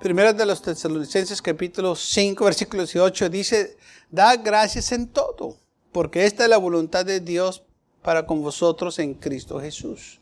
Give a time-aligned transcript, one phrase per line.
[0.00, 3.76] Primera de los Tesalonicenses capítulo 5, versículo 18 dice,
[4.10, 5.58] da gracias en todo,
[5.92, 7.64] porque esta es la voluntad de Dios
[8.00, 10.18] para con vosotros en Cristo Jesús.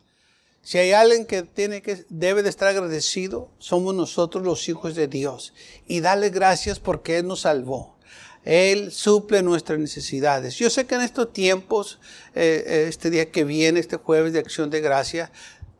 [0.62, 5.06] Si hay alguien que tiene que debe de estar agradecido, somos nosotros los hijos de
[5.06, 5.54] Dios
[5.86, 7.96] y darle gracias porque él nos salvó.
[8.44, 10.56] Él suple nuestras necesidades.
[10.56, 12.00] Yo sé que en estos tiempos,
[12.34, 15.30] eh, eh, este día que viene, este jueves de acción de gracia,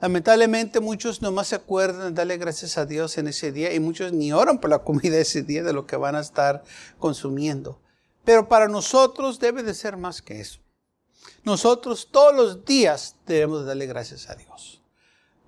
[0.00, 4.12] Lamentablemente muchos nomás se acuerdan de darle gracias a Dios en ese día y muchos
[4.12, 6.62] ni oran por la comida ese día de lo que van a estar
[6.98, 7.80] consumiendo.
[8.24, 10.60] Pero para nosotros debe de ser más que eso.
[11.42, 14.82] Nosotros todos los días debemos darle gracias a Dios.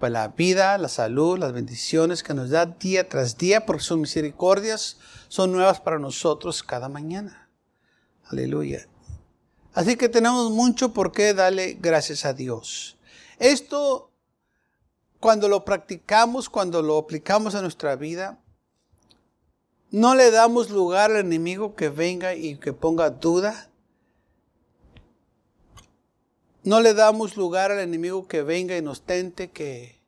[0.00, 3.98] Por la vida, la salud, las bendiciones que nos da día tras día, porque sus
[3.98, 4.96] misericordias
[5.28, 7.50] son nuevas para nosotros cada mañana.
[8.24, 8.88] Aleluya.
[9.74, 12.96] Así que tenemos mucho por qué darle gracias a Dios.
[13.38, 14.09] Esto
[15.20, 18.40] cuando lo practicamos, cuando lo aplicamos a nuestra vida,
[19.90, 23.70] no le damos lugar al enemigo que venga y que ponga duda.
[26.62, 30.00] No le damos lugar al enemigo que venga y nos tente, que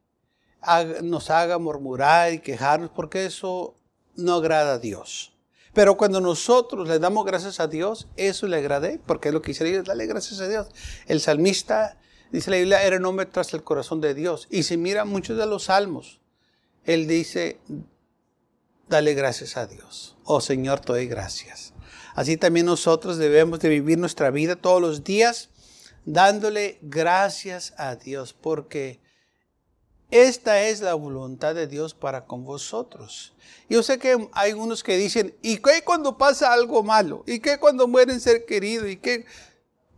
[1.03, 3.75] nos haga murmurar y quejarnos, porque eso
[4.15, 5.33] no agrada a Dios.
[5.75, 9.53] Pero cuando nosotros le damos gracias a Dios, eso le agrade, porque es lo que
[9.53, 10.69] dice darle gracias a Dios.
[11.07, 11.99] El salmista
[12.33, 14.49] Dice la Biblia, era un hombre tras el corazón de Dios.
[14.51, 16.21] Y si mira muchos de los salmos,
[16.85, 17.61] él dice,
[18.89, 20.17] dale gracias a Dios.
[20.25, 21.75] Oh Señor, te doy gracias.
[22.15, 25.51] Así también nosotros debemos de vivir nuestra vida todos los días
[26.05, 29.01] dándole gracias a Dios, porque
[30.11, 33.35] esta es la voluntad de Dios para con vosotros.
[33.69, 37.25] Yo sé que hay unos que dicen, ¿y qué cuando pasa algo malo?
[37.27, 38.89] ¿Y qué cuando mueren ser querido?
[38.89, 39.27] ¿Y qué?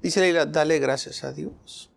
[0.02, 1.93] Dice la dale gracias a Dios.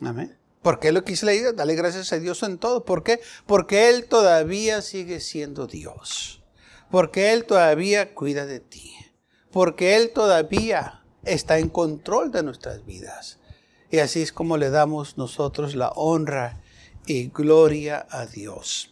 [0.00, 0.36] Amén.
[0.62, 2.84] Porque lo que dice la Biblia, dale gracias a Dios en todo.
[2.84, 3.20] ¿Por qué?
[3.46, 6.42] Porque Él todavía sigue siendo Dios.
[6.90, 8.96] Porque Él todavía cuida de ti.
[9.52, 13.38] Porque Él todavía está en control de nuestras vidas.
[13.90, 16.60] Y así es como le damos nosotros la honra
[17.06, 18.90] y gloria a Dios.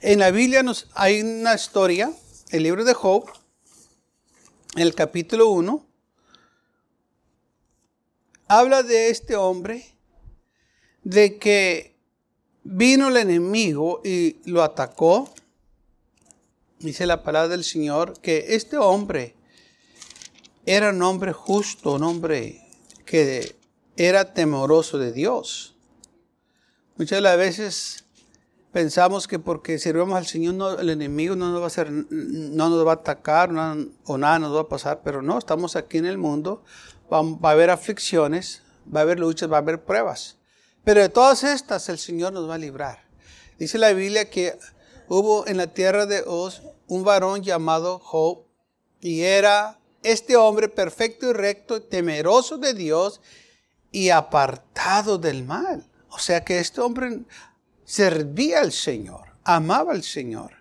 [0.00, 2.10] En la Biblia nos, hay una historia,
[2.50, 3.26] el libro de Job,
[4.76, 5.86] el capítulo 1,
[8.48, 9.91] habla de este hombre
[11.02, 11.96] de que
[12.64, 15.28] vino el enemigo y lo atacó.
[16.78, 19.36] Dice la palabra del Señor que este hombre
[20.66, 22.60] era un hombre justo, un hombre
[23.04, 23.56] que
[23.96, 25.76] era temoroso de Dios.
[26.96, 28.04] Muchas de las veces
[28.72, 32.86] pensamos que porque servimos al Señor el enemigo no nos va a hacer, no nos
[32.86, 33.50] va a atacar
[34.04, 36.64] o nada nos va a pasar, pero no, estamos aquí en el mundo,
[37.12, 38.62] va a haber aflicciones,
[38.92, 40.38] va a haber luchas, va a haber pruebas.
[40.84, 43.04] Pero de todas estas el Señor nos va a librar.
[43.58, 44.58] Dice la Biblia que
[45.08, 48.44] hubo en la tierra de Oz un varón llamado Job
[49.00, 53.20] y era este hombre perfecto y recto, temeroso de Dios
[53.92, 55.86] y apartado del mal.
[56.08, 57.20] O sea que este hombre
[57.84, 60.52] servía al Señor, amaba al Señor.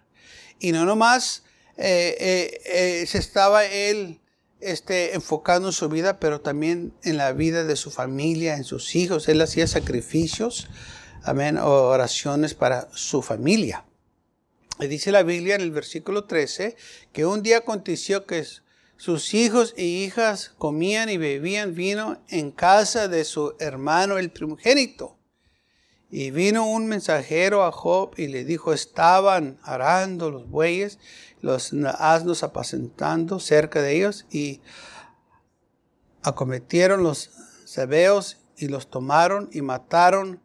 [0.60, 1.44] Y no nomás
[1.78, 4.22] eh, eh, eh, se estaba él
[4.62, 8.96] este, enfocando en su vida, pero también en la vida de su familia, en sus
[8.96, 9.28] hijos.
[9.28, 10.68] Él hacía sacrificios,
[11.24, 13.86] amén, oraciones para su familia.
[14.80, 16.76] Y dice la Biblia en el versículo 13
[17.12, 18.46] que un día aconteció que
[18.98, 25.18] sus hijos y hijas comían y bebían vino en casa de su hermano el primogénito.
[26.12, 31.00] Y vino un mensajero a Job y le dijo, estaban arando los bueyes
[31.42, 34.62] los asnos apacentando cerca de ellos y
[36.24, 37.32] acometieron los
[37.66, 40.42] cebeos y los tomaron y mataron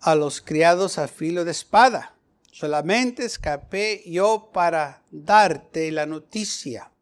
[0.00, 2.14] a los criados a filo de espada.
[2.52, 6.92] Solamente escapé yo para darte la noticia.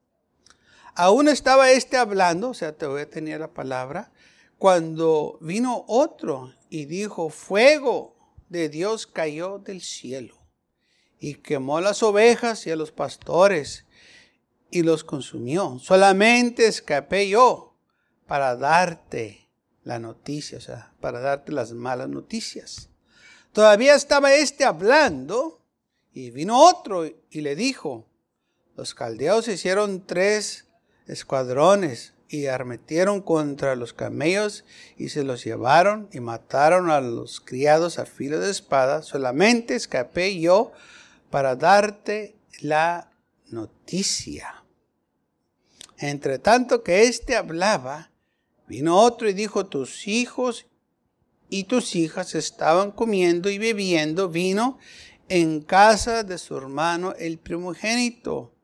[0.94, 4.12] Aún estaba este hablando, o sea, te voy a tener la palabra,
[4.58, 8.16] cuando vino otro y dijo, fuego
[8.48, 10.36] de Dios cayó del cielo
[11.18, 13.84] y quemó las ovejas y a los pastores
[14.70, 15.78] y los consumió.
[15.80, 17.76] Solamente escapé yo
[18.26, 19.48] para darte
[19.82, 22.88] la noticia, o sea, para darte las malas noticias.
[23.52, 25.60] Todavía estaba este hablando
[26.12, 28.06] y vino otro y le dijo,
[28.76, 30.68] los caldeos hicieron tres
[31.06, 34.64] escuadrones y armetieron contra los camellos
[34.96, 39.02] y se los llevaron y mataron a los criados a filo de espada.
[39.02, 40.70] Solamente escapé yo
[41.28, 43.10] para darte la
[43.48, 44.64] noticia.
[45.98, 48.12] Entre tanto que éste hablaba,
[48.68, 50.66] vino otro y dijo, tus hijos
[51.48, 54.78] y tus hijas estaban comiendo y bebiendo vino
[55.28, 58.54] en casa de su hermano el primogénito.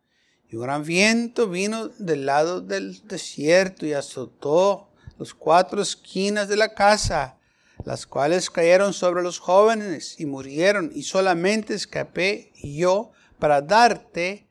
[0.49, 4.89] Y un gran viento vino del lado del desierto y azotó
[5.19, 7.39] las cuatro esquinas de la casa,
[7.85, 14.47] las cuales cayeron sobre los jóvenes y murieron, y solamente escapé yo para darte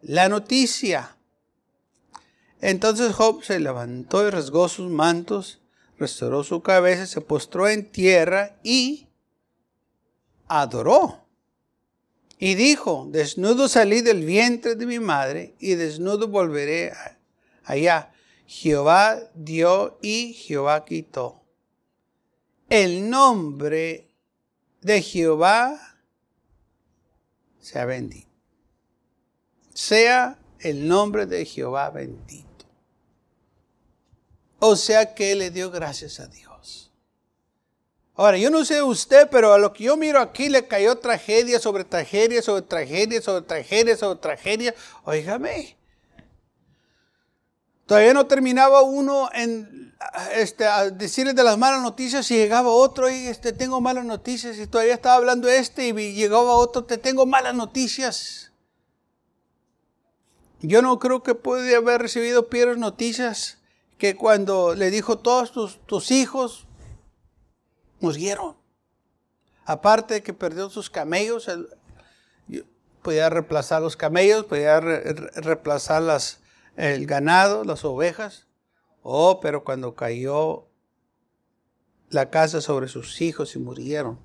[0.00, 1.16] la noticia.
[2.60, 5.60] Entonces Job se levantó y rasgó sus mantos,
[5.98, 9.08] restauró su cabeza, se postró en tierra y
[10.48, 11.23] adoró.
[12.38, 16.92] Y dijo, desnudo salí del vientre de mi madre y desnudo volveré
[17.64, 18.12] allá.
[18.46, 21.42] Jehová dio y Jehová quitó.
[22.68, 24.10] El nombre
[24.80, 25.98] de Jehová
[27.60, 28.28] sea bendito.
[29.72, 32.66] Sea el nombre de Jehová bendito.
[34.58, 36.53] O sea que le dio gracias a Dios.
[38.16, 41.58] Ahora, yo no sé usted, pero a lo que yo miro aquí le cayó tragedia
[41.58, 44.74] sobre tragedia, sobre tragedia, sobre tragedia, sobre tragedia.
[45.04, 45.76] Óigame.
[47.86, 49.92] Todavía no terminaba uno en
[50.34, 54.58] este, a decirle de las malas noticias y llegaba otro y este, tengo malas noticias
[54.58, 58.52] y todavía estaba hablando este y llegaba otro, te tengo malas noticias.
[60.60, 63.58] Yo no creo que puede haber recibido peores noticias
[63.98, 66.66] que cuando le dijo todos tus, tus hijos
[68.04, 68.56] murieron.
[69.64, 71.50] Aparte de que perdió sus camellos,
[73.02, 76.40] podía reemplazar los camellos, podía reemplazar las,
[76.76, 78.46] el ganado, las ovejas.
[79.02, 80.66] Oh, pero cuando cayó
[82.10, 84.18] la casa sobre sus hijos y murieron.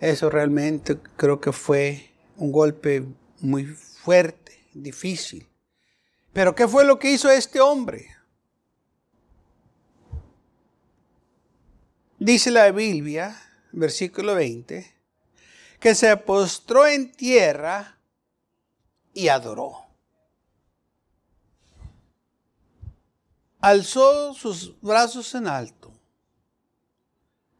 [0.00, 3.06] Eso realmente creo que fue un golpe
[3.40, 5.48] muy fuerte, difícil.
[6.32, 8.15] Pero ¿qué fue lo que hizo este hombre?
[12.26, 13.40] Dice la Biblia,
[13.70, 14.92] versículo 20,
[15.78, 18.00] que se postró en tierra
[19.14, 19.86] y adoró.
[23.60, 25.92] Alzó sus brazos en alto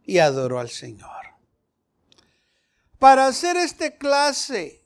[0.02, 1.26] y adoró al Señor.
[2.98, 4.84] Para hacer esta clase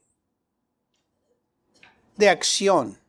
[2.19, 3.01] de acción,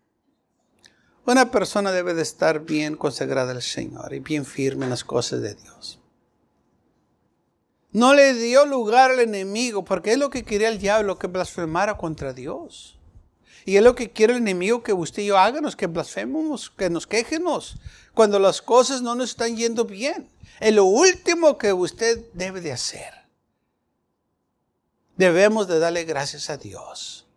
[1.25, 5.41] una persona debe de estar bien consagrada al Señor y bien firme en las cosas
[5.41, 6.00] de Dios.
[7.92, 11.98] No le dio lugar al enemigo, porque es lo que quería el diablo, que blasfemara
[11.98, 12.98] contra Dios.
[13.66, 16.90] Y es lo que quiere el enemigo que usted y yo háganos, que blasfememos, que
[16.90, 17.76] nos quejemos,
[18.14, 20.30] cuando las cosas no nos están yendo bien.
[20.60, 23.14] Es lo último que usted debe de hacer.
[25.18, 27.28] Debemos de darle gracias a Dios.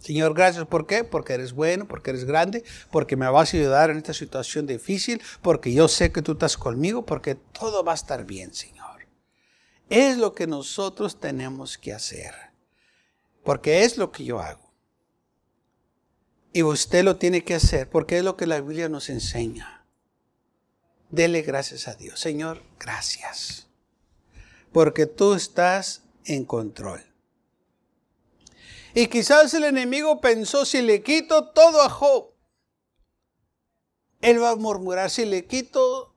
[0.00, 0.66] Señor, gracias.
[0.66, 1.04] ¿Por qué?
[1.04, 5.20] Porque eres bueno, porque eres grande, porque me vas a ayudar en esta situación difícil,
[5.42, 8.79] porque yo sé que tú estás conmigo, porque todo va a estar bien, Señor.
[9.90, 12.32] Es lo que nosotros tenemos que hacer.
[13.44, 14.70] Porque es lo que yo hago.
[16.52, 19.84] Y usted lo tiene que hacer porque es lo que la Biblia nos enseña.
[21.10, 22.20] Dele gracias a Dios.
[22.20, 23.68] Señor, gracias.
[24.72, 27.04] Porque tú estás en control.
[28.94, 32.32] Y quizás el enemigo pensó, si le quito todo a Job,
[34.20, 36.14] él va a murmurar, si le quito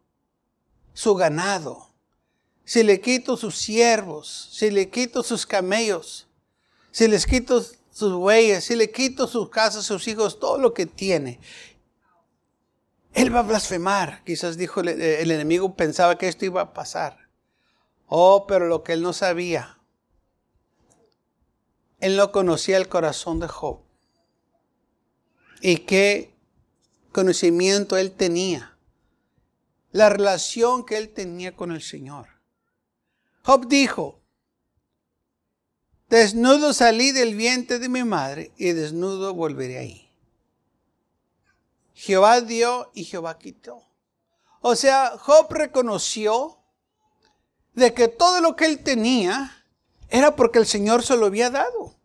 [0.93, 1.92] su ganado,
[2.65, 6.27] si le quito sus siervos, si le quito sus camellos,
[6.91, 10.85] si les quito sus bueyes, si le quito sus casas, sus hijos, todo lo que
[10.85, 11.39] tiene,
[13.13, 14.23] él va a blasfemar.
[14.23, 17.29] Quizás dijo el, el enemigo, pensaba que esto iba a pasar.
[18.07, 19.79] Oh, pero lo que él no sabía,
[21.99, 23.81] él no conocía el corazón de Job.
[25.61, 26.35] Y qué
[27.11, 28.77] conocimiento él tenía.
[29.91, 32.32] La relación que él tenía con el Señor.
[33.45, 34.21] Job dijo,
[36.07, 40.09] desnudo salí del vientre de mi madre y desnudo volveré ahí.
[41.93, 43.83] Jehová dio y Jehová quitó.
[44.61, 46.57] O sea, Job reconoció
[47.73, 49.65] de que todo lo que él tenía
[50.09, 51.95] era porque el Señor se lo había dado.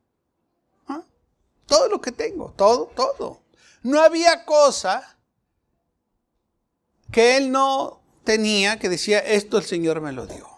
[0.88, 1.02] ¿Ah?
[1.66, 3.42] Todo lo que tengo, todo, todo.
[3.82, 5.16] No había cosa
[7.12, 10.57] que él no tenía que decía, esto el Señor me lo dio.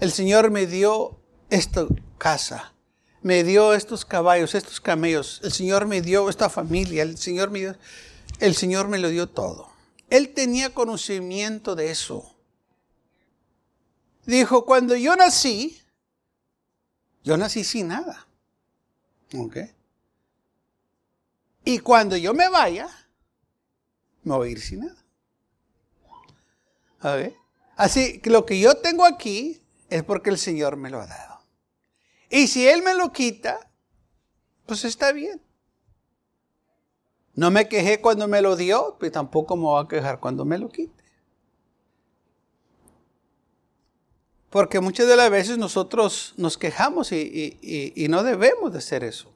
[0.00, 1.20] El Señor me dio
[1.50, 1.86] esta
[2.18, 2.74] casa,
[3.22, 7.60] me dio estos caballos, estos camellos, el Señor me dio esta familia, el Señor me
[7.60, 7.76] dio,
[8.40, 9.70] el Señor me lo dio todo.
[10.10, 12.36] Él tenía conocimiento de eso.
[14.26, 15.80] Dijo, cuando yo nací,
[17.22, 18.26] yo nací sin nada.
[19.36, 19.56] ¿Ok?
[21.64, 22.88] Y cuando yo me vaya,
[24.22, 25.04] me voy a ir sin nada.
[27.76, 31.40] Así que lo que yo tengo aquí es porque el Señor me lo ha dado.
[32.30, 33.70] Y si Él me lo quita,
[34.66, 35.40] pues está bien.
[37.34, 40.58] No me quejé cuando me lo dio, pues tampoco me voy a quejar cuando me
[40.58, 41.04] lo quite.
[44.50, 49.32] Porque muchas de las veces nosotros nos quejamos y, no debemos de hacer eso.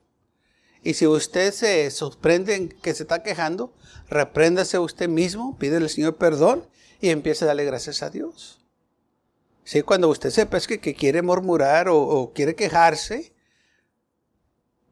[0.85, 3.75] Y si usted se sorprende en que se está quejando,
[4.09, 6.64] repréndase usted mismo, pídele al Señor perdón
[7.00, 8.58] y empiece a darle gracias a Dios.
[9.68, 13.34] Sí, cuando usted sepa que, que quiere murmurar o, o quiere quejarse,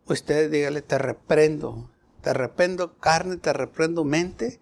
[0.05, 1.91] usted dígale, te reprendo,
[2.21, 4.61] te reprendo carne, te reprendo mente,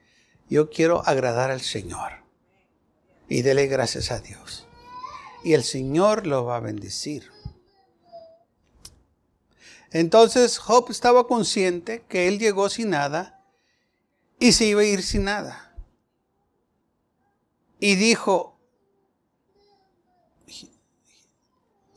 [0.49, 2.23] yo quiero agradar al Señor.
[3.29, 4.69] Y dele gracias a Dios.
[5.43, 7.33] Y el Señor lo va a bendecir.
[9.91, 13.45] Entonces Job estaba consciente que él llegó sin nada
[14.39, 15.75] y se iba a ir sin nada.
[17.81, 18.54] Y dijo,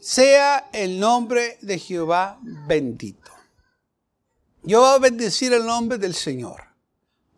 [0.07, 3.29] sea el nombre de Jehová bendito.
[4.63, 6.63] Yo voy a bendecir el nombre del Señor.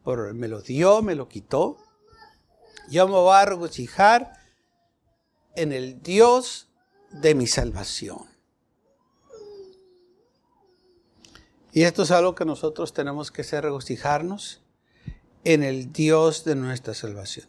[0.04, 1.80] Por me lo dio, me lo quitó.
[2.92, 4.34] Yo me voy a regocijar
[5.56, 6.68] en el Dios
[7.10, 8.28] de mi salvación.
[11.72, 14.62] Y esto es algo que nosotros tenemos que hacer, regocijarnos
[15.44, 17.48] en el Dios de nuestra salvación.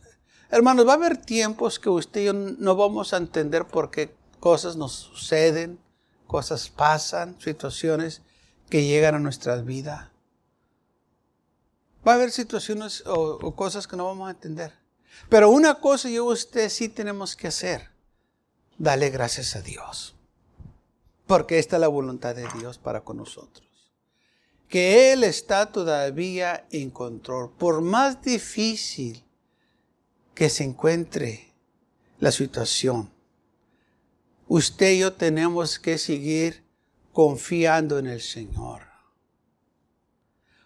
[0.50, 4.18] Hermanos, va a haber tiempos que usted y yo no vamos a entender por qué
[4.40, 5.78] cosas nos suceden,
[6.26, 8.22] cosas pasan, situaciones
[8.68, 10.10] que llegan a nuestra vida.
[12.06, 14.72] Va a haber situaciones o, cosas que no vamos a entender.
[15.28, 17.90] Pero una cosa yo usted sí tenemos que hacer.
[18.78, 20.14] Dale gracias a Dios.
[21.26, 23.70] Porque esta es la voluntad de Dios para con nosotros
[24.70, 27.50] que Él está todavía en control.
[27.50, 29.24] Por más difícil
[30.32, 31.52] que se encuentre
[32.20, 33.10] la situación,
[34.50, 36.64] usted y yo tenemos que seguir
[37.12, 38.82] confiando en el Señor.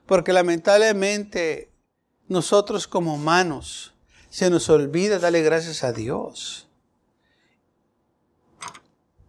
[0.06, 1.70] Porque lamentablemente
[2.26, 3.92] nosotros como humanos
[4.30, 6.66] se nos olvida darle gracias a Dios.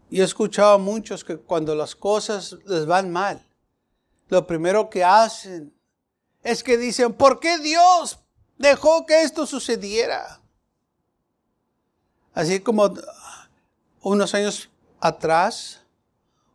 [0.09, 3.45] Y he escuchado a muchos que cuando las cosas les van mal,
[4.29, 5.73] lo primero que hacen
[6.41, 8.19] es que dicen, ¿por qué Dios
[8.57, 10.41] dejó que esto sucediera?
[12.33, 12.93] Así como
[14.05, 14.69] unos años
[14.99, 15.81] atrás,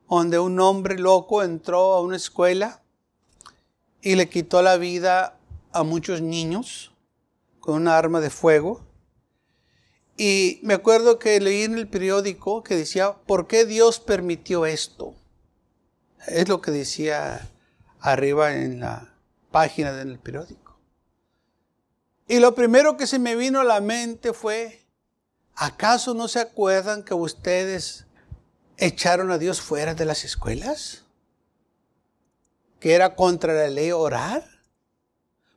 [0.09, 2.81] donde un hombre loco entró a una escuela
[4.01, 5.37] y le quitó la vida
[5.73, 6.93] a muchos niños
[7.59, 8.87] con una arma de fuego.
[10.17, 15.17] Y me acuerdo que leí en el periódico que decía, ¿por qué Dios permitió esto?
[16.29, 17.51] Es lo que decía
[17.99, 19.13] arriba en la
[19.51, 20.79] página del periódico.
[22.29, 24.80] Y lo primero que se me vino a la mente fue,
[25.61, 28.07] ¿acaso no se acuerdan que ustedes
[28.79, 31.05] echaron a Dios fuera de las escuelas?
[32.81, 34.43] Que era contra la ley orar.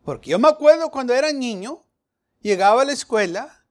[0.03, 1.81] Porque yo me acuerdo cuando era niño,
[2.41, 3.65] llegaba a la escuela,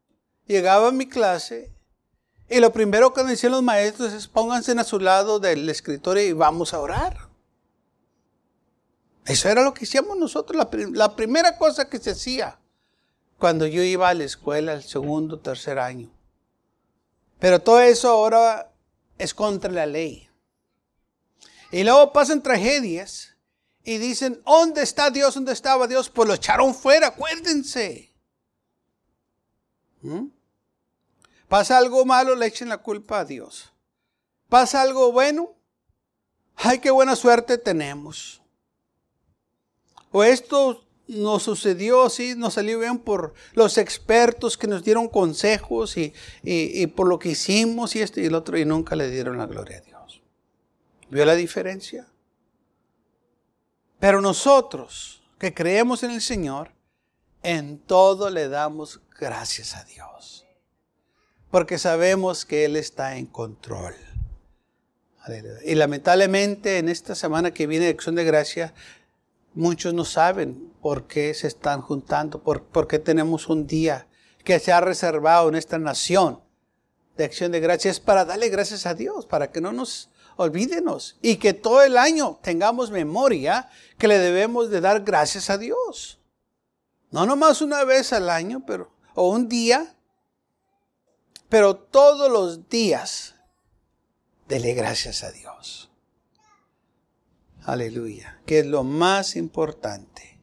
[0.46, 1.70] llegaba a mi clase,
[2.48, 6.32] y lo primero que decían los maestros es pónganse a su lado del escritorio y
[6.32, 7.28] vamos a orar.
[9.26, 12.58] Eso era lo que hacíamos nosotros, la, primera cosa que se hacía
[13.38, 16.10] cuando yo iba a la escuela, el segundo, tercer año.
[17.42, 18.72] Pero todo eso ahora
[19.18, 20.30] es contra la ley.
[21.72, 23.34] Y luego pasan tragedias
[23.82, 25.34] y dicen, ¿dónde está Dios?
[25.34, 26.08] ¿Dónde estaba Dios?
[26.08, 28.14] Pues lo echaron fuera, acuérdense.
[30.02, 30.26] ¿Mm?
[31.48, 33.72] Pasa algo malo, le echen la culpa a Dios.
[34.48, 35.52] Pasa algo bueno,
[36.54, 38.40] ay, qué buena suerte tenemos.
[40.12, 45.96] O esto nos sucedió así, nos salió bien por los expertos que nos dieron consejos
[45.96, 46.12] y,
[46.88, 49.78] por lo que hicimos y esto y el otro y nunca le dieron la gloria
[49.78, 50.22] a Dios.
[51.10, 52.06] ¿Vio la diferencia?
[53.98, 56.70] Pero nosotros que creemos en el Señor,
[57.42, 60.46] en todo le damos gracias a Dios.
[61.50, 63.94] Porque sabemos que Él está en control.
[65.64, 68.74] Y lamentablemente en esta semana que viene de Acción de Gracia,
[69.54, 74.08] Muchos no saben por qué se están juntando, por, qué tenemos un día
[74.44, 76.40] que se ha reservado en esta nación
[77.16, 81.18] de acción de gracias para darle gracias a Dios, para que no nos olvídenos.
[81.20, 83.68] Y que todo el año tengamos memoria
[83.98, 86.18] que le debemos de dar gracias a Dios.
[87.10, 89.94] No nomás una vez al año, pero, o un día,
[91.50, 93.34] pero todos los días,
[94.48, 95.91] dele gracias a Dios.
[97.64, 100.40] Aleluya, que es lo más importante.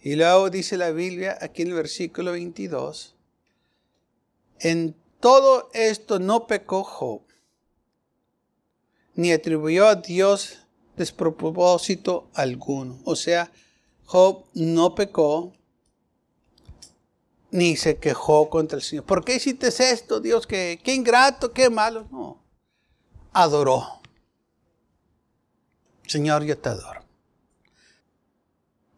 [0.00, 3.14] Y luego dice la Biblia aquí en el versículo 22,
[4.60, 7.22] en todo esto no pecó Job,
[9.14, 10.66] ni atribuyó a Dios
[10.96, 12.98] despropósito alguno.
[13.04, 13.52] O sea,
[14.04, 15.52] Job no pecó,
[17.50, 19.04] ni se quejó contra el Señor.
[19.04, 20.46] ¿Por qué hiciste esto, Dios?
[20.46, 22.06] ¿Qué, qué ingrato, qué malo?
[22.10, 22.42] No.
[23.32, 23.97] Adoró.
[26.08, 27.04] Señor, yo te adoro.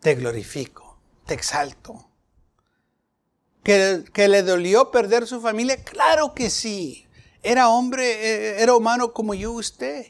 [0.00, 2.08] Te glorifico, te exalto.
[3.62, 5.84] ¿Que, ¿Que, le dolió perder su familia?
[5.84, 7.06] Claro que sí.
[7.42, 10.06] Era hombre, eh, era humano como yo usted.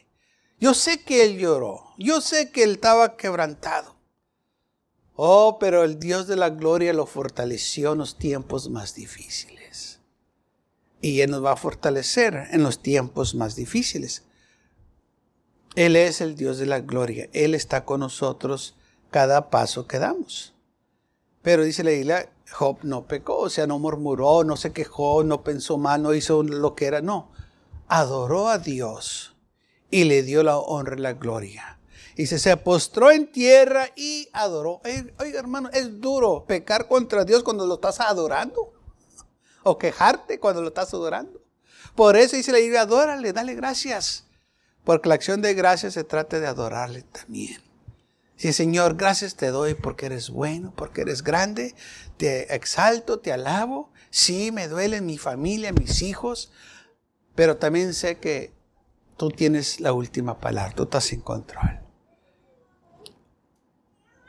[0.60, 1.94] Yo sé que él lloró.
[1.98, 3.96] Yo sé que él estaba quebrantado.
[5.22, 10.00] Oh, pero el Dios de la gloria lo fortaleció en los tiempos más difíciles.
[11.02, 14.22] Y Él nos va a fortalecer en los tiempos más difíciles.
[15.76, 17.28] Él es el Dios de la gloria.
[17.32, 18.74] Él está con nosotros
[19.10, 20.54] cada paso que damos.
[21.42, 25.42] Pero dice la isla, Job no pecó, o sea, no murmuró, no se quejó, no
[25.42, 27.00] pensó mal, no hizo lo que era.
[27.00, 27.30] No,
[27.88, 29.36] adoró a Dios
[29.90, 31.78] y le dio la honra y la gloria.
[32.16, 34.82] Y se postró en tierra y adoró.
[35.18, 38.74] Oiga, hermano, es duro pecar contra Dios cuando lo estás adorando.
[39.62, 41.40] O quejarte cuando lo estás adorando.
[41.94, 44.24] Por eso dice la Biblia, adórale, dale gracias.
[44.84, 47.60] Porque la acción de gracias se trata de adorarle también.
[48.36, 51.74] Sí, Señor, gracias te doy porque eres bueno, porque eres grande.
[52.16, 53.92] Te exalto, te alabo.
[54.08, 56.50] Sí, me duele mi familia, mis hijos.
[57.34, 58.52] Pero también sé que
[59.16, 61.80] tú tienes la última palabra, tú estás en control.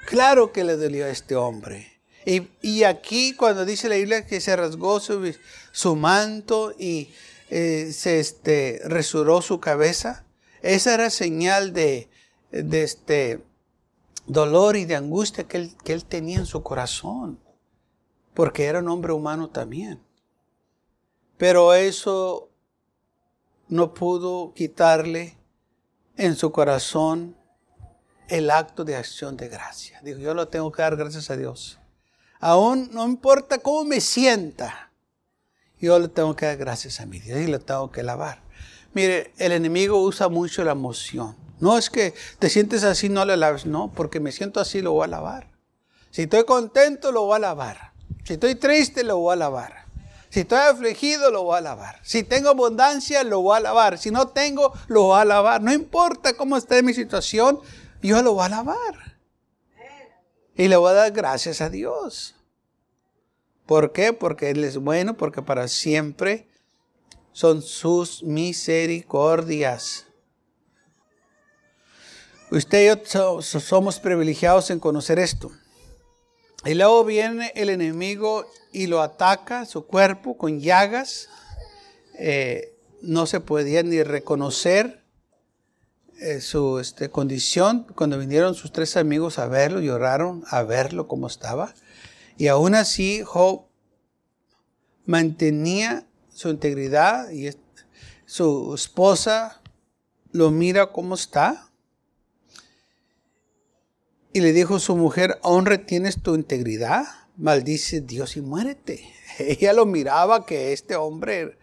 [0.05, 2.01] Claro que le dolió a este hombre.
[2.25, 7.09] Y, aquí cuando dice la Biblia que se rasgó su, manto y
[7.50, 10.25] eh, se este, resuró su cabeza,
[10.61, 12.09] esa era señal de,
[12.51, 13.43] de este
[14.25, 17.39] dolor y de angustia que él, que él tenía en su corazón,
[18.33, 20.01] porque era un hombre humano también.
[21.37, 22.50] Pero eso
[23.67, 25.37] no pudo quitarle
[26.17, 27.35] en su corazón
[28.27, 30.00] el acto de acción de gracia.
[30.03, 31.79] Digo, yo lo tengo que dar gracias a Dios.
[32.39, 34.91] Aún no importa cómo me sienta,
[35.79, 38.41] yo le tengo que dar gracias a mi Dios y lo tengo que lavar.
[38.94, 41.36] Mire, el enemigo usa mucho la emoción.
[41.60, 43.66] No es que te sientes así, no le laves.
[43.66, 45.48] No, porque me siento así, lo voy a lavar.
[46.10, 47.94] Si estoy contento, lo voy a lavar.
[48.24, 49.86] Si estoy triste, lo voy a lavar.
[50.30, 52.00] Si estoy afligido, lo voy a lavar.
[52.04, 53.98] Si tengo abundancia, lo voy a lavar.
[53.98, 55.62] Si no tengo, lo voy a lavar.
[55.62, 57.60] No importa cómo esté mi situación,
[58.01, 59.18] yo lo voy a alabar.
[60.56, 62.36] Y le voy a dar gracias a Dios.
[63.66, 64.14] ¿Por qué?
[64.14, 66.48] Porque Él es bueno, porque para siempre
[67.31, 70.05] son sus misericordias.
[72.51, 75.51] Usted y yo somos privilegiados en conocer esto.
[76.65, 81.29] Y luego viene el enemigo y lo ataca, su cuerpo, con llagas.
[82.20, 85.01] Eh, no se podía ni reconocer
[86.20, 91.25] eh, su este, condición cuando vinieron sus tres amigos a verlo, lloraron a verlo como
[91.25, 91.74] estaba.
[92.37, 93.65] Y aún así Job
[95.05, 97.50] mantenía su integridad y
[98.25, 99.61] su esposa
[100.31, 101.67] lo mira como está.
[104.33, 107.03] Y le dijo a su mujer, honre tienes tu integridad,
[107.35, 109.05] maldice Dios y muérete.
[109.39, 111.57] Ella lo miraba que este hombre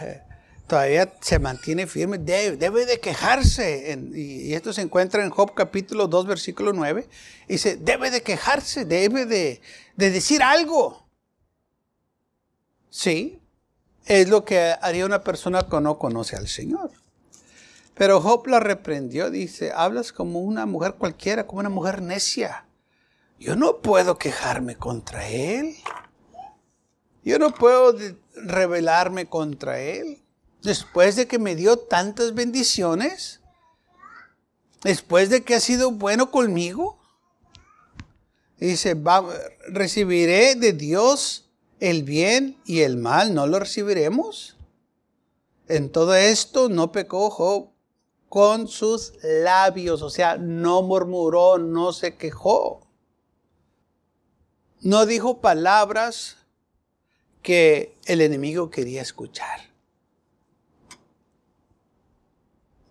[0.00, 0.22] eh,
[0.66, 3.98] todavía se mantiene firme, debe, de quejarse.
[4.14, 7.06] y, esto se encuentra en Job capítulo 2, versículo 9.
[7.46, 9.60] Dice, debe de quejarse, debe de,
[9.96, 11.06] de decir algo.
[12.88, 13.41] Sí,
[14.06, 16.90] es lo que haría una persona que no conoce al Señor.
[17.94, 22.66] Pero Job la reprendió, dice, hablas como una mujer cualquiera, como una mujer necia.
[23.38, 25.76] Yo no puedo quejarme contra él.
[27.24, 27.96] Yo no puedo
[28.34, 30.22] rebelarme contra él
[30.62, 33.40] después de que me dio tantas bendiciones,
[34.82, 36.98] después de que ha sido bueno conmigo,
[38.58, 38.96] dice,
[39.68, 41.41] recibiré de Dios
[41.82, 44.56] el bien y el mal, ¿no lo recibiremos?
[45.66, 47.70] En todo esto no pecó Job
[48.28, 52.86] con sus labios, o sea, no murmuró, no se quejó.
[54.80, 56.36] No dijo palabras
[57.42, 59.72] que el enemigo quería escuchar.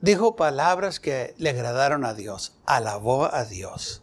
[0.01, 4.01] dijo palabras que le agradaron a Dios, alabó a Dios,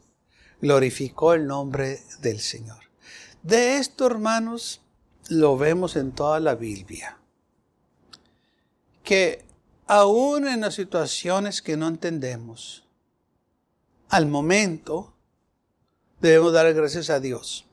[0.60, 2.87] glorificó el nombre del Señor.
[3.42, 4.80] De esto, hermanos,
[5.28, 7.18] lo vemos en toda la Biblia.
[9.04, 9.44] Que
[9.86, 12.84] aún en las situaciones que no entendemos,
[14.08, 15.14] al momento
[16.20, 17.64] debemos dar gracias a Dios.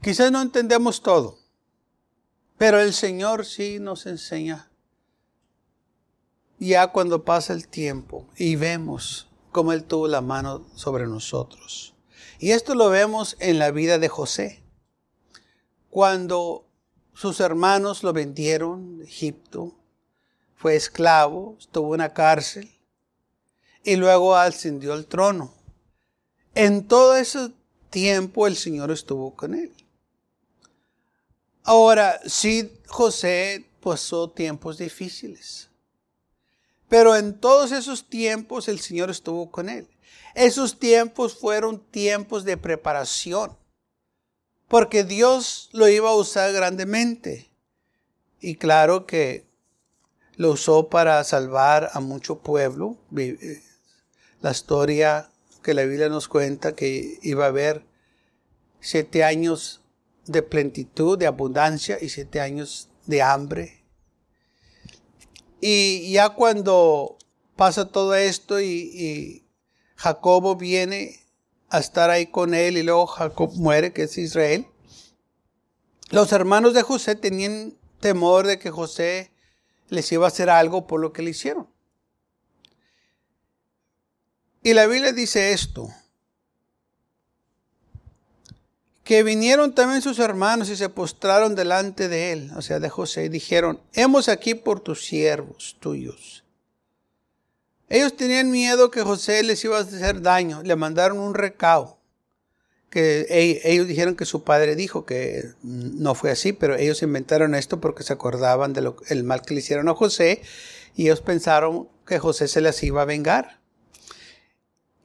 [0.00, 1.38] Quizás no entendemos todo,
[2.56, 4.70] pero el Señor sí nos enseña.
[6.58, 9.27] Ya cuando pasa el tiempo y vemos
[9.58, 11.92] cómo Él tuvo la mano sobre nosotros.
[12.38, 14.62] Y esto lo vemos en la vida de José.
[15.90, 16.64] Cuando
[17.12, 19.74] sus hermanos lo vendieron de Egipto,
[20.54, 22.70] fue esclavo, estuvo en la cárcel
[23.82, 25.52] y luego ascendió al trono.
[26.54, 27.50] En todo ese
[27.90, 29.72] tiempo el Señor estuvo con él.
[31.64, 35.68] Ahora, sí, José pasó tiempos difíciles.
[36.88, 39.88] Pero en todos esos tiempos el Señor estuvo con él.
[40.34, 43.56] Esos tiempos fueron tiempos de preparación.
[44.68, 47.50] Porque Dios lo iba a usar grandemente.
[48.40, 49.46] Y claro que
[50.36, 52.96] lo usó para salvar a mucho pueblo.
[53.16, 53.62] Eh,
[54.40, 55.30] la historia
[55.62, 57.84] que la Biblia nos cuenta que iba a haber
[58.80, 59.82] siete años
[60.26, 63.77] de plenitud, de abundancia y siete años de hambre.
[65.60, 67.18] Y ya cuando
[67.56, 69.44] pasa todo esto y,
[69.96, 71.18] Jacobo viene
[71.70, 74.64] a estar ahí con él y luego Jacob muere, que es Israel,
[76.10, 79.32] los hermanos de José tenían temor de que José
[79.88, 81.68] les iba a hacer algo por lo que le hicieron.
[84.62, 85.88] Y la Biblia dice esto,
[89.08, 93.24] que vinieron también sus hermanos y se postraron delante de él, o sea, de José,
[93.24, 96.44] y dijeron, hemos aquí por tus siervos tuyos.
[97.88, 101.98] Ellos tenían miedo que José les iba a hacer daño, le mandaron un recao,
[102.90, 107.80] que ellos dijeron que su padre dijo que no fue así, pero ellos inventaron esto
[107.80, 110.42] porque se acordaban del mal que le hicieron a José
[110.94, 113.57] y ellos pensaron que José se les iba a vengar.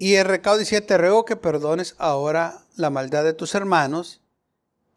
[0.04, 4.20] Y el recado decía, te ruego que perdones ahora la maldad de tus hermanos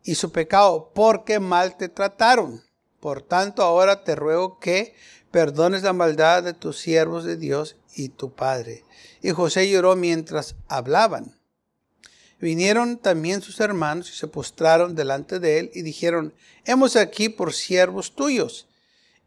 [0.02, 2.64] y su pecado, porque mal te trataron.
[2.98, 4.96] Por tanto, ahora te ruego que
[5.30, 8.82] perdones la maldad de tus siervos de Dios y tu Padre.
[9.22, 11.38] Y José lloró mientras hablaban.
[12.40, 17.52] Vinieron también sus hermanos y se postraron delante de él y dijeron, hemos aquí por
[17.52, 18.66] siervos tuyos.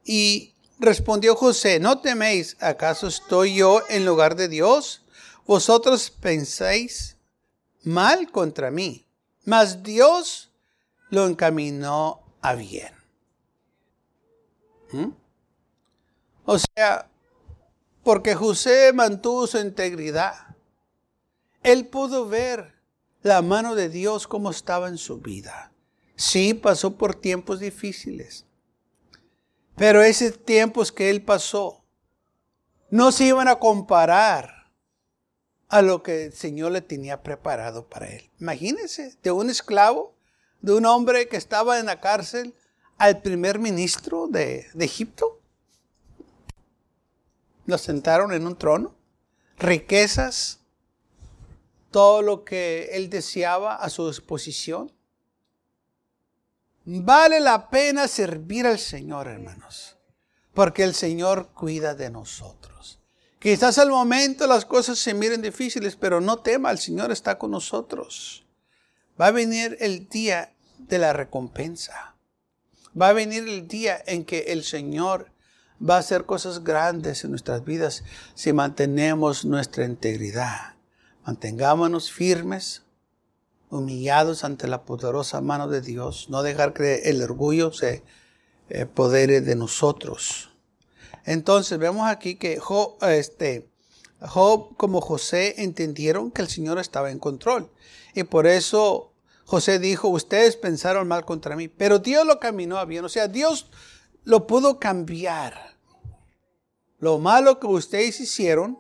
[0.04, 5.04] Y respondió José, no teméis, ¿acaso estoy yo en lugar de Dios?
[5.50, 7.18] Vosotros pensáis
[7.82, 9.08] mal contra mí,
[9.46, 10.52] mas Dios
[11.10, 12.94] lo encaminó a bien.
[14.92, 15.08] ¿Mm?
[16.46, 17.10] O sea,
[18.04, 20.56] porque José mantuvo su integridad,
[21.64, 22.76] él pudo ver
[23.24, 25.72] la mano de Dios como estaba en su vida.
[26.16, 28.46] Sí, pasó por tiempos difíciles,
[29.76, 31.84] pero esos tiempos que él pasó
[32.92, 34.59] no se iban a comparar
[35.70, 38.30] a lo que el Señor le tenía preparado para él.
[38.40, 40.16] Imagínense, de un esclavo,
[40.62, 42.56] de un hombre que estaba en la cárcel,
[42.98, 45.40] al primer ministro de, Egipto.
[47.66, 48.96] Lo sentaron en un trono,
[49.58, 50.60] riquezas,
[51.92, 54.92] todo lo que él deseaba a su disposición.
[56.84, 59.98] Vale la pena servir al Señor, hermanos,
[60.56, 62.99] porque el Señor cuida de nosotros.
[63.40, 67.52] Quizás al momento las cosas se miren difíciles, pero no tema, el Señor está con
[67.52, 68.46] nosotros.
[69.20, 72.16] Va a venir el día de la recompensa.
[73.00, 75.32] Va a venir el día en que el Señor
[75.82, 80.76] va a hacer cosas grandes en nuestras vidas si mantenemos nuestra integridad.
[81.26, 82.84] Mantengámonos firmes,
[83.70, 86.30] humillados ante la poderosa mano de Dios.
[86.30, 88.04] No dejar que el orgullo se
[88.70, 90.49] eh, de nosotros.
[91.26, 93.70] Entonces vemos aquí que Job, este,
[94.22, 97.72] Job como José entendieron que el Señor estaba en control.
[98.14, 99.14] Y por eso
[99.46, 103.06] José dijo, ustedes pensaron mal contra mí, pero Dios lo caminó a bien.
[103.06, 103.70] O sea, Dios
[104.24, 105.78] lo pudo cambiar.
[107.00, 108.80] Lo malo que ustedes hicieron,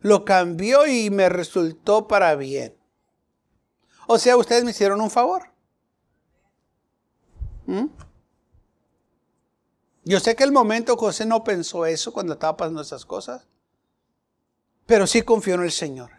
[0.00, 2.76] lo cambió y me resultó para bien.
[4.06, 5.50] O sea, ustedes me hicieron un favor.
[7.66, 7.86] ¿Mm?
[10.04, 13.46] Yo sé que el momento José no pensó eso cuando estaba pasando esas cosas,
[14.86, 16.10] pero sí confió en el Señor.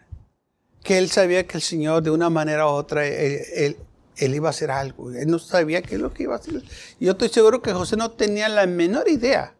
[0.83, 3.77] Que él sabía que el Señor de una manera u otra él,
[4.17, 5.11] él iba a hacer algo.
[5.11, 6.63] Él no sabía qué es lo que iba a hacer.
[6.99, 9.55] Yo estoy seguro que José no tenía la menor idea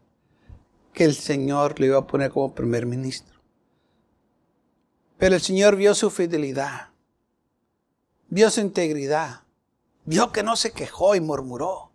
[0.92, 3.36] que el Señor le iba a poner como primer ministro.
[5.18, 6.88] Pero el Señor vio su fidelidad,
[8.28, 9.42] vio su integridad,
[10.04, 11.85] vio que no se quejó y murmuró,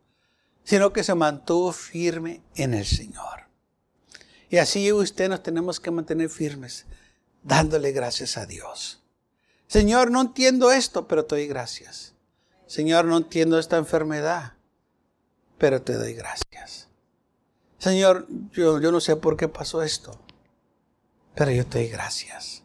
[0.64, 3.48] sino que se mantuvo firme en el Señor.
[4.50, 6.86] Y así usted nos tenemos que mantener firmes,
[7.44, 9.02] dándole gracias a Dios.
[9.68, 12.14] Señor, no entiendo esto, pero te doy gracias.
[12.68, 14.54] Señor, no entiendo esta enfermedad,
[15.58, 16.90] pero te doy gracias.
[17.78, 20.20] Señor, yo, yo no sé por qué pasó esto,
[21.36, 22.64] pero yo te doy gracias.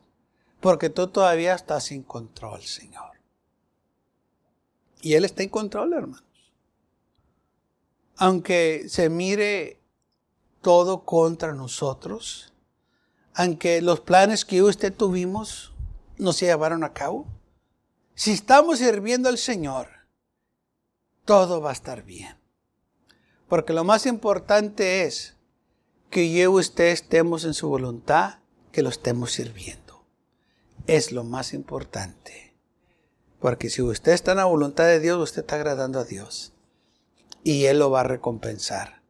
[0.60, 3.12] Porque tú todavía estás en control, Señor.
[5.00, 6.24] Y Él está en control, hermanos.
[8.16, 9.80] Aunque se mire
[10.62, 12.52] todo contra nosotros,
[13.34, 15.72] aunque los planes que usted tuvimos
[16.16, 17.26] no se llevaron a cabo,
[18.14, 19.88] si estamos sirviendo al Señor,
[21.26, 22.38] todo va a estar bien.
[23.48, 25.36] Porque lo más importante es
[26.08, 28.38] que yo y usted estemos en su voluntad,
[28.72, 30.04] que lo estemos sirviendo.
[30.86, 32.54] Es lo más importante.
[33.38, 36.52] Porque si usted está en la voluntad de Dios, usted está agradando a Dios.
[37.46, 39.02] Y Él lo va a recompensar.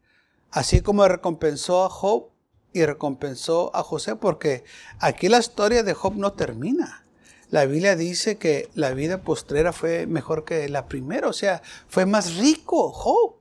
[0.51, 2.29] Así como recompensó a Job
[2.73, 4.65] y recompensó a José, porque
[4.99, 7.07] aquí la historia de Job no termina
[7.51, 12.05] la Biblia dice que la vida postrera fue mejor que la primera, o sea, fue
[12.07, 13.37] más rico Job.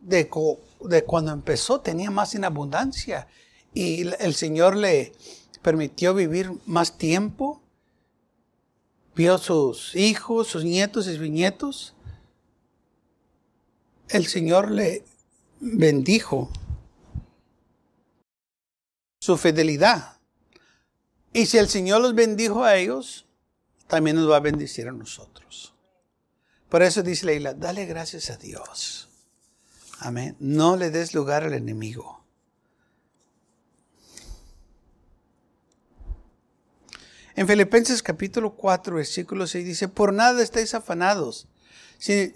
[0.00, 0.28] De,
[1.06, 3.26] cuando empezó tenía más en abundancia
[3.72, 5.12] y el Señor le
[5.62, 7.62] permitió vivir más tiempo.
[9.16, 11.93] Vio sus hijos, sus nietos y bisnietos.
[14.08, 15.04] El Señor le
[15.60, 16.50] bendijo
[19.20, 20.18] su fidelidad.
[21.32, 23.26] Y si el Señor los bendijo a ellos,
[23.88, 25.74] también nos va a bendecir a nosotros.
[26.68, 29.08] Por eso dice la isla, dale gracias a Dios.
[29.98, 30.36] Amén.
[30.38, 32.24] No le des lugar al enemigo.
[37.36, 41.48] En Filipenses capítulo 4, versículo 6 dice, por nada estáis afanados,
[41.98, 42.32] si,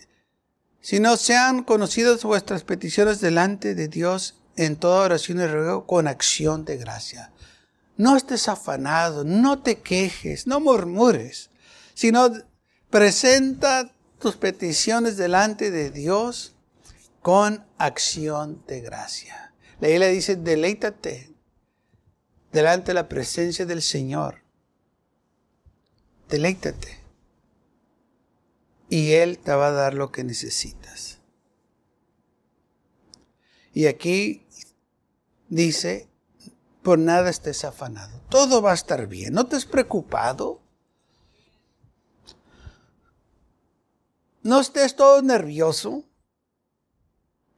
[0.88, 6.09] si no sean conocidas vuestras peticiones delante de Dios en toda oración y ruego con
[6.09, 7.31] acción de gracia.
[7.98, 11.51] No estés afanado, no te quejes, no murmures,
[11.92, 12.33] sino
[12.88, 16.55] presenta tus peticiones delante de Dios
[17.20, 19.53] con acción de gracia.
[19.81, 21.35] La Biblia dice, deleítate
[22.51, 24.42] delante de la presencia del Señor.
[26.31, 26.98] Deleítate.
[28.88, 31.18] Y Él te va a dar lo que necesitas.
[33.72, 34.46] Y aquí
[35.48, 36.09] dice,
[36.83, 38.20] por nada estés afanado.
[38.31, 39.35] Todo va a estar bien.
[39.35, 40.61] No te estés preocupado.
[44.42, 46.05] No estés todo nervioso.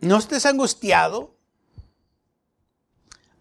[0.01, 1.37] No estés angustiado.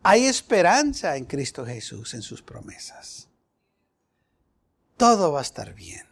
[0.04, 3.28] Hay esperanza en Cristo Jesús, en sus promesas.
[4.97, 6.09] Todo va a estar bien.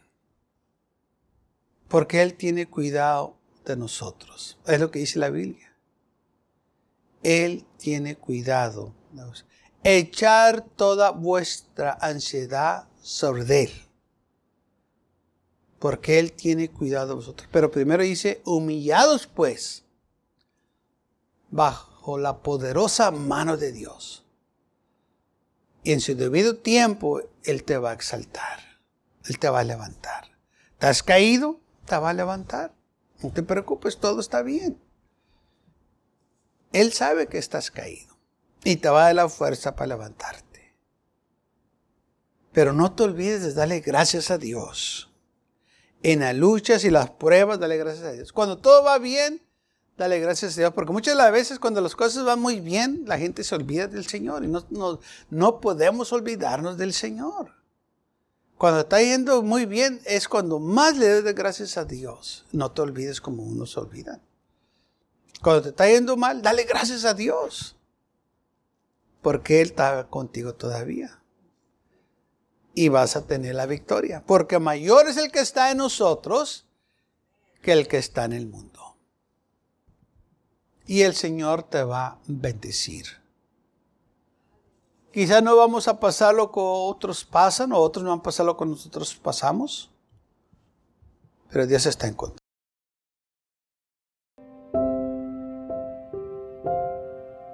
[1.88, 4.58] Porque Él tiene cuidado de nosotros.
[4.66, 5.74] Es lo que dice la Biblia.
[7.22, 8.94] Él tiene cuidado
[9.82, 13.72] echar toda vuestra ansiedad sobre Él.
[15.78, 17.48] Porque Él tiene cuidado de vosotros.
[17.52, 19.84] Pero primero dice, humillados pues,
[21.50, 24.24] bajo la poderosa mano de Dios.
[25.84, 28.80] Y en su debido tiempo, Él te va a exaltar.
[29.24, 30.24] Él te va a levantar.
[30.78, 31.60] ¿Te has caído?
[31.88, 32.74] Te va a levantar.
[33.22, 34.80] No te preocupes, todo está bien.
[36.72, 38.16] Él sabe que estás caído
[38.62, 40.76] y te va a dar la fuerza para levantarte.
[42.52, 45.10] Pero no te olvides de darle gracias a Dios.
[46.02, 48.32] En las luchas y las pruebas, dale gracias a Dios.
[48.32, 49.42] Cuando todo va bien,
[49.96, 50.72] dale gracias a Dios.
[50.74, 54.44] Porque muchas veces cuando las cosas van muy bien, la gente se olvida del Señor.
[54.44, 57.57] Y no, no, no podemos olvidarnos del Señor.
[58.58, 62.44] Cuando está yendo muy bien es cuando más le des gracias a Dios.
[62.52, 64.20] No te olvides como uno se olvida.
[65.40, 67.78] Cuando te está yendo mal, dale gracias a Dios
[69.22, 71.22] porque Él está contigo todavía.
[72.74, 76.66] Y vas a tener la victoria, porque mayor es el que está en nosotros
[77.60, 78.96] que el que está en el mundo.
[80.86, 83.06] Y el Señor te va a bendecir.
[85.18, 88.46] Quizás no vamos a pasar lo que otros pasan, o otros no van a pasar
[88.46, 89.90] lo que nosotros pasamos,
[91.50, 92.38] pero Dios está en contra.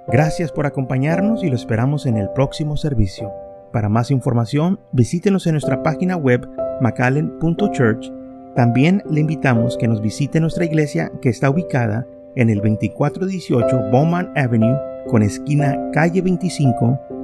[0.08, 3.32] Gracias por acompañarnos y lo esperamos en el próximo servicio.
[3.72, 6.46] Para más información, visítenos en nuestra página web
[6.82, 8.12] macallen.church
[8.54, 14.34] También le invitamos que nos visite nuestra iglesia que está ubicada en el 2418 Bowman
[14.36, 14.76] Avenue
[15.08, 17.23] con esquina calle 25